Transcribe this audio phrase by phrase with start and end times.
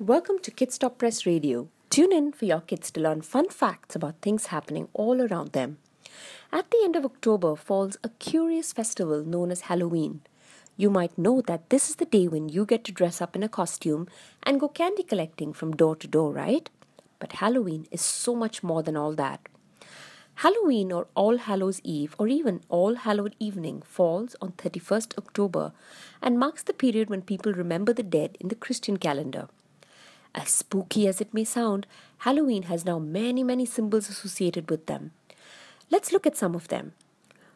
[0.00, 1.66] Welcome to Kids Stop Press Radio.
[1.90, 5.78] Tune in for your kids to learn fun facts about things happening all around them.
[6.52, 10.20] At the end of October falls a curious festival known as Halloween.
[10.76, 13.42] You might know that this is the day when you get to dress up in
[13.42, 14.06] a costume
[14.44, 16.70] and go candy collecting from door to door, right?
[17.18, 19.48] But Halloween is so much more than all that.
[20.36, 25.72] Halloween or All Hallows Eve or even All Hallowed Evening falls on 31st October
[26.22, 29.48] and marks the period when people remember the dead in the Christian calendar.
[30.34, 31.86] As spooky as it may sound,
[32.18, 35.12] Halloween has now many, many symbols associated with them.
[35.90, 36.92] Let's look at some of them.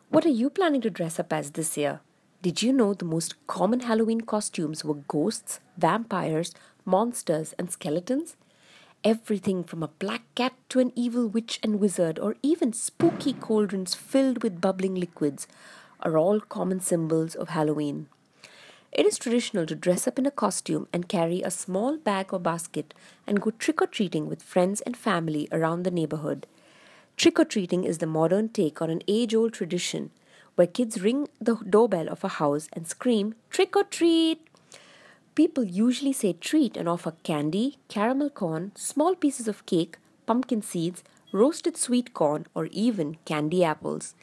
[0.09, 2.01] What are you planning to dress up as this year?
[2.43, 6.53] Did you know the most common Halloween costumes were ghosts, vampires,
[6.85, 8.37] monsters, and skeletons?
[9.05, 13.95] Everything from a black cat to an evil witch and wizard, or even spooky cauldrons
[13.95, 15.47] filled with bubbling liquids,
[16.01, 18.09] are all common symbols of Halloween.
[18.93, 22.39] It is traditional to dress up in a costume and carry a small bag or
[22.39, 22.93] basket
[23.27, 26.47] and go trick or treating with friends and family around the neighborhood.
[27.17, 30.11] Trick or treating is the modern take on an age old tradition
[30.57, 34.47] where kids ring the doorbell of a house and scream, Trick or treat!
[35.35, 39.97] People usually say treat and offer candy, caramel corn, small pieces of cake,
[40.27, 44.15] pumpkin seeds, roasted sweet corn, or even candy apples.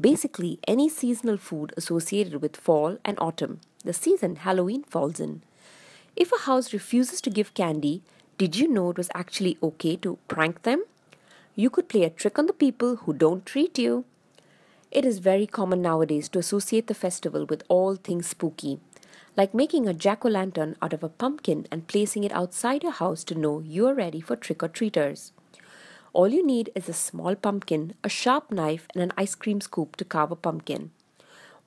[0.00, 5.42] Basically, any seasonal food associated with fall and autumn, the season Halloween falls in.
[6.16, 8.02] If a house refuses to give candy,
[8.38, 10.84] did you know it was actually okay to prank them?
[11.54, 14.04] You could play a trick on the people who don't treat you.
[14.90, 18.80] It is very common nowadays to associate the festival with all things spooky
[19.36, 22.92] like making a jack o' lantern out of a pumpkin and placing it outside your
[22.92, 25.32] house to know you are ready for trick or treaters.
[26.12, 29.96] All you need is a small pumpkin, a sharp knife, and an ice cream scoop
[29.96, 30.90] to carve a pumpkin.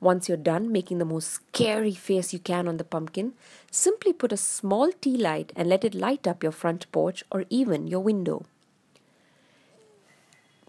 [0.00, 3.32] Once you're done making the most scary face you can on the pumpkin,
[3.70, 7.46] simply put a small tea light and let it light up your front porch or
[7.48, 8.44] even your window.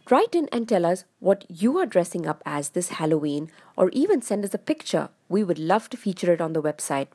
[0.09, 4.21] Write in and tell us what you are dressing up as this Halloween, or even
[4.21, 5.09] send us a picture.
[5.27, 7.07] We would love to feature it on the website.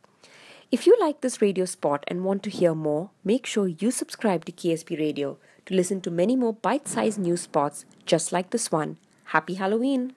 [0.73, 4.45] If you like this radio spot and want to hear more, make sure you subscribe
[4.45, 5.37] to KSP Radio
[5.67, 8.97] to listen to many more bite sized news spots just like this one.
[9.25, 10.15] Happy Halloween!